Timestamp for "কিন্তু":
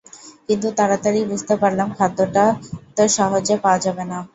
0.47-0.67